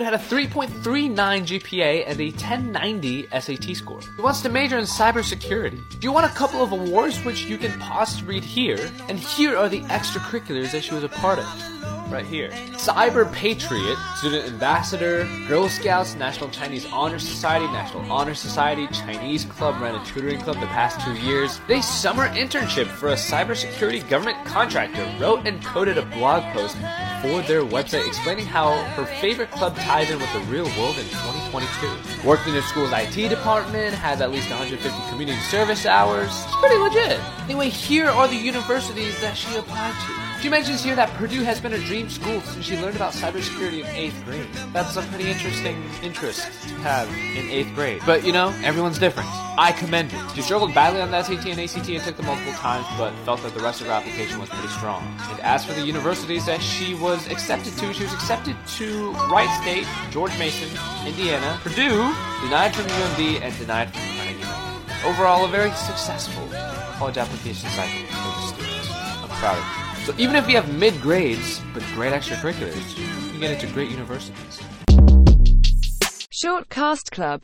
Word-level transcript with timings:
had 0.00 0.14
a 0.14 0.18
3.39 0.18 0.70
GPA 0.82 2.04
and 2.06 2.20
a 2.20 2.30
1090 2.30 3.28
SAT 3.40 3.76
score. 3.76 4.02
She 4.02 4.22
wants 4.22 4.40
to 4.42 4.48
major 4.48 4.78
in 4.78 4.84
cybersecurity. 4.84 5.82
Do 5.98 6.06
you 6.06 6.12
want 6.12 6.26
a 6.26 6.34
couple 6.34 6.62
of 6.62 6.72
awards 6.72 7.24
which 7.24 7.44
you 7.44 7.58
can 7.58 7.78
pause 7.78 8.18
to 8.18 8.24
read 8.24 8.44
here, 8.44 8.90
and 9.08 9.18
here 9.18 9.56
are 9.56 9.68
the 9.68 9.82
extracurriculars 9.82 10.72
that 10.72 10.84
she 10.84 10.94
was 10.94 11.04
a 11.04 11.08
part 11.08 11.38
of 11.38 11.46
right 12.10 12.24
here. 12.24 12.50
Cyber 12.88 13.30
Patriot, 13.34 13.98
Student 14.16 14.46
Ambassador, 14.46 15.28
Girl 15.46 15.68
Scouts, 15.68 16.14
National 16.14 16.48
Chinese 16.48 16.86
Honor 16.86 17.18
Society, 17.18 17.66
National 17.66 18.10
Honor 18.10 18.34
Society, 18.34 18.86
Chinese 18.86 19.44
Club, 19.44 19.78
ran 19.82 19.94
a 19.94 20.02
tutoring 20.06 20.40
club 20.40 20.58
the 20.58 20.66
past 20.68 20.98
two 21.04 21.12
years. 21.12 21.60
They 21.68 21.82
summer 21.82 22.28
internship 22.30 22.86
for 22.86 23.10
a 23.10 23.14
cybersecurity 23.14 24.08
government 24.08 24.42
contractor, 24.46 25.06
wrote 25.20 25.46
and 25.46 25.62
coded 25.62 25.98
a 25.98 26.06
blog 26.06 26.42
post 26.54 26.76
for 27.20 27.42
their 27.42 27.62
website 27.62 28.06
explaining 28.06 28.46
how 28.46 28.82
her 28.94 29.04
favorite 29.20 29.50
club 29.50 29.76
ties 29.76 30.10
in 30.10 30.18
with 30.18 30.32
the 30.32 30.40
real 30.50 30.64
world 30.78 30.96
in 30.96 31.04
2022. 31.04 32.26
Worked 32.26 32.46
in 32.46 32.54
her 32.54 32.62
school's 32.62 32.92
IT 32.92 33.28
department, 33.28 33.94
has 33.96 34.22
at 34.22 34.30
least 34.30 34.48
150 34.48 35.10
community 35.10 35.38
service 35.40 35.84
hours. 35.84 36.30
It's 36.30 36.56
pretty 36.56 36.76
legit. 36.76 37.20
Anyway, 37.44 37.68
here 37.68 38.08
are 38.08 38.28
the 38.28 38.36
universities 38.36 39.20
that 39.20 39.36
she 39.36 39.54
applied 39.56 39.92
to. 40.06 40.28
She 40.40 40.48
mentions 40.48 40.84
here 40.84 40.94
that 40.94 41.10
Purdue 41.14 41.42
has 41.42 41.60
been 41.60 41.72
her 41.72 41.78
dream 41.78 42.08
school 42.08 42.40
since 42.42 42.64
she 42.64 42.76
learned 42.80 42.96
about 42.96 43.12
cybersecurity 43.12 43.80
in 43.80 43.86
eighth 43.86 44.24
grade. 44.24 44.48
That's 44.72 44.96
a 44.96 45.02
pretty 45.02 45.30
interesting 45.30 45.82
interest 46.02 46.42
to 46.68 46.74
have 46.76 47.08
in 47.08 47.50
eighth 47.50 47.74
grade. 47.74 48.02
But 48.06 48.24
you 48.24 48.32
know, 48.32 48.48
everyone's 48.62 48.98
different. 48.98 49.28
I 49.58 49.72
commend 49.72 50.12
it. 50.12 50.20
She 50.34 50.42
struggled 50.42 50.74
badly 50.74 51.00
on 51.00 51.10
the 51.10 51.22
SAT 51.22 51.46
and 51.46 51.60
ACT 51.60 51.88
and 51.88 52.02
took 52.02 52.16
them 52.16 52.26
multiple 52.26 52.52
times, 52.52 52.86
but 52.96 53.12
felt 53.24 53.42
that 53.42 53.54
the 53.54 53.60
rest 53.60 53.80
of 53.80 53.88
her 53.88 53.92
application 53.92 54.38
was 54.38 54.48
pretty 54.48 54.68
strong. 54.68 55.02
And 55.30 55.40
as 55.40 55.64
for 55.64 55.72
the 55.72 55.84
universities 55.84 56.46
that 56.46 56.62
she 56.62 56.94
was 56.94 57.26
accepted 57.28 57.72
to, 57.78 57.92
she 57.92 58.04
was 58.04 58.12
accepted 58.12 58.56
to 58.78 59.12
Wright 59.30 59.50
State, 59.62 59.86
George 60.10 60.36
Mason, 60.38 60.68
Indiana, 61.06 61.58
Purdue, 61.62 62.14
denied 62.42 62.74
from 62.74 62.86
UMD, 62.86 63.40
and 63.42 63.58
denied 63.58 63.92
from 63.92 64.02
Carnegie 64.16 64.40
Mellon. 64.42 64.82
Overall, 65.04 65.44
a 65.44 65.48
very 65.48 65.72
successful 65.72 66.48
college 66.98 67.18
application 67.18 67.68
cycle 67.70 68.06
for 68.06 68.40
the 68.40 68.46
students. 68.46 68.90
I'm 68.92 69.28
proud 69.28 69.58
of 69.58 69.82
you. 69.82 69.87
So 70.08 70.14
even 70.16 70.36
if 70.36 70.48
you 70.48 70.56
have 70.56 70.72
mid 70.72 70.98
grades 71.02 71.60
but 71.74 71.82
great 71.94 72.14
extracurriculars, 72.14 72.96
you 72.96 73.30
can 73.30 73.40
get 73.40 73.50
into 73.50 73.66
great 73.74 73.90
universities. 73.90 74.58
Short 76.30 76.70
Cast 76.70 77.10
Club 77.10 77.36